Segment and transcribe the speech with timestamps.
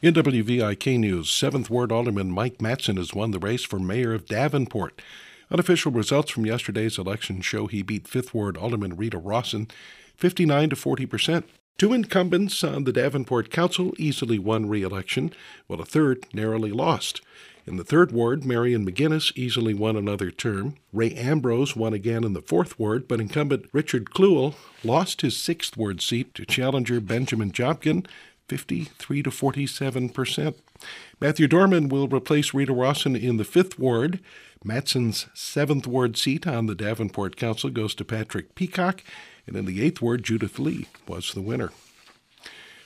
[0.00, 4.26] In WVIK News, 7th Ward Alderman Mike Matson has won the race for mayor of
[4.26, 5.02] Davenport.
[5.50, 9.66] Unofficial results from yesterday's election show he beat 5th Ward Alderman Rita Rawson
[10.14, 11.50] 59 to 40 percent.
[11.78, 15.32] Two incumbents on the Davenport Council easily won re election,
[15.66, 17.20] while a third narrowly lost.
[17.66, 20.76] In the third ward, Marion Meginnis easily won another term.
[20.92, 24.54] Ray Ambrose won again in the fourth ward, but incumbent Richard Kluel
[24.84, 28.06] lost his sixth ward seat to challenger Benjamin Jobgen,
[28.48, 30.56] 53 to 47 percent.
[31.20, 34.20] Matthew Dorman will replace Rita Rawson in the fifth ward.
[34.64, 39.04] Matson's seventh ward seat on the Davenport Council goes to Patrick Peacock,
[39.46, 41.70] and in the eighth ward, Judith Lee was the winner.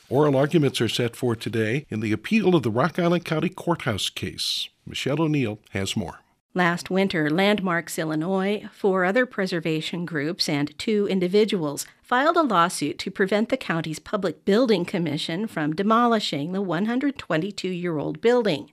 [0.08, 4.10] Oral arguments are set for today in the appeal of the Rock Island County Courthouse
[4.10, 4.68] case.
[4.86, 6.20] Michelle O'Neill has more.
[6.54, 13.10] Last winter, Landmarks Illinois, four other preservation groups, and two individuals filed a lawsuit to
[13.10, 18.70] prevent the county's Public Building Commission from demolishing the 122 year old building.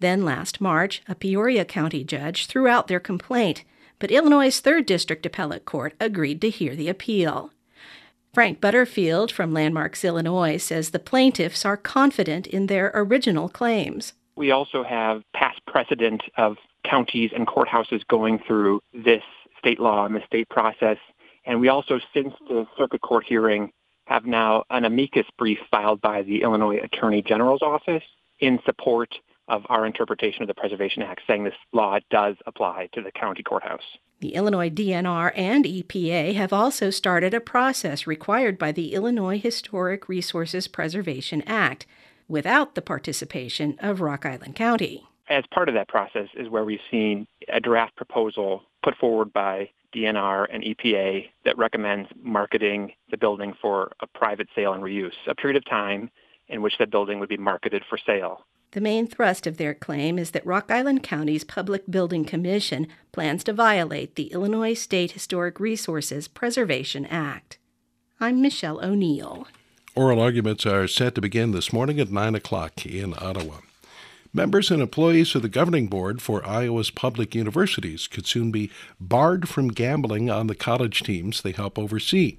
[0.00, 3.64] Then last March, a Peoria County judge threw out their complaint,
[3.98, 7.50] but Illinois' 3rd District Appellate Court agreed to hear the appeal.
[8.34, 14.12] Frank Butterfield from Landmarks Illinois says the plaintiffs are confident in their original claims.
[14.36, 19.22] We also have past precedent of counties and courthouses going through this
[19.58, 20.98] state law and the state process.
[21.46, 23.72] And we also, since the circuit court hearing,
[24.06, 28.02] have now an amicus brief filed by the Illinois Attorney General's office
[28.40, 29.14] in support
[29.48, 33.42] of our interpretation of the Preservation Act, saying this law does apply to the county
[33.42, 33.82] courthouse.
[34.20, 40.08] The Illinois DNR and EPA have also started a process required by the Illinois Historic
[40.08, 41.86] Resources Preservation Act
[42.26, 45.06] without the participation of Rock Island County.
[45.34, 49.68] As part of that process is where we've seen a draft proposal put forward by
[49.92, 55.34] DNR and EPA that recommends marketing the building for a private sale and reuse, a
[55.34, 56.08] period of time
[56.46, 58.46] in which that building would be marketed for sale.
[58.70, 63.42] The main thrust of their claim is that Rock Island County's Public Building Commission plans
[63.44, 67.58] to violate the Illinois State Historic Resources Preservation Act.
[68.20, 69.48] I'm Michelle O'Neill.
[69.96, 73.56] Oral arguments are set to begin this morning at 9 o'clock in Ottawa.
[74.36, 78.68] Members and employees of the governing board for Iowa's public universities could soon be
[78.98, 82.38] barred from gambling on the college teams they help oversee.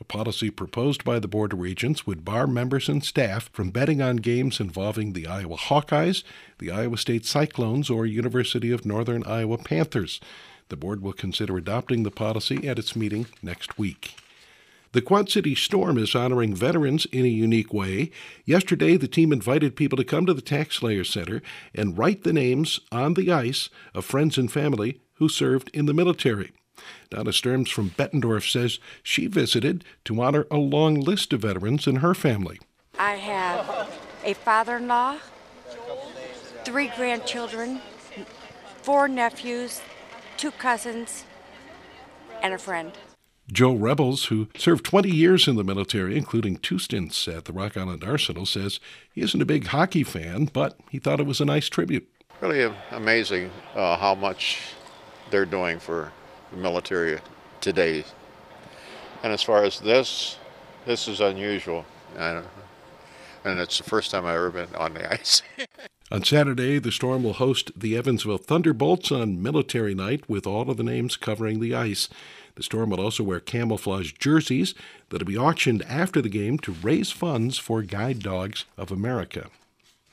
[0.00, 4.00] A policy proposed by the Board of Regents would bar members and staff from betting
[4.00, 6.22] on games involving the Iowa Hawkeyes,
[6.58, 10.20] the Iowa State Cyclones, or University of Northern Iowa Panthers.
[10.68, 14.14] The board will consider adopting the policy at its meeting next week.
[14.94, 18.12] The Quad City Storm is honoring veterans in a unique way.
[18.44, 21.42] Yesterday, the team invited people to come to the Tax TaxSlayer Center
[21.74, 25.94] and write the names on the ice of friends and family who served in the
[25.94, 26.52] military.
[27.10, 31.96] Donna Sturms from Bettendorf says she visited to honor a long list of veterans in
[31.96, 32.60] her family.
[32.96, 33.90] I have
[34.24, 35.16] a father in law,
[36.64, 37.80] three grandchildren,
[38.82, 39.80] four nephews,
[40.36, 41.24] two cousins,
[42.44, 42.92] and a friend.
[43.52, 47.76] Joe Rebels, who served 20 years in the military, including two stints at the Rock
[47.76, 48.80] Island Arsenal, says
[49.12, 52.08] he isn't a big hockey fan, but he thought it was a nice tribute.
[52.40, 54.60] Really amazing uh, how much
[55.30, 56.12] they're doing for
[56.50, 57.20] the military
[57.60, 58.04] today.
[59.22, 60.38] And as far as this,
[60.86, 61.84] this is unusual.
[62.16, 62.44] and
[63.44, 65.42] it's the first time I've ever been on the ice.
[66.14, 70.76] On Saturday, the Storm will host the Evansville Thunderbolts on Military Night with all of
[70.76, 72.08] the names covering the ice.
[72.54, 74.76] The Storm will also wear camouflage jerseys
[75.08, 79.50] that'll be auctioned after the game to raise funds for Guide Dogs of America.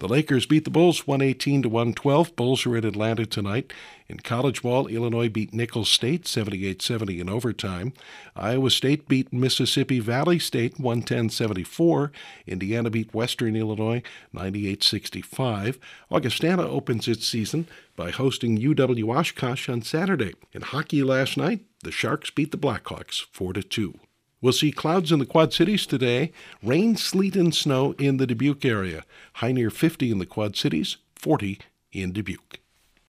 [0.01, 2.35] The Lakers beat the Bulls 118 to 112.
[2.35, 3.72] Bulls are in Atlanta tonight.
[4.09, 7.94] In college ball, Illinois beat Nicholls State 78-70 in overtime.
[8.35, 12.09] Iowa State beat Mississippi Valley State 110-74.
[12.47, 14.01] Indiana beat Western Illinois
[14.34, 15.78] 98-65.
[16.09, 20.33] Augustana opens its season by hosting UW Oshkosh on Saturday.
[20.51, 24.00] In hockey last night, the Sharks beat the Blackhawks 4 2.
[24.41, 26.31] We'll see clouds in the Quad Cities today,
[26.63, 29.06] rain, sleet, and snow in the Dubuque area.
[29.34, 31.60] High near 50 in the Quad Cities, 40
[31.92, 32.61] in Dubuque.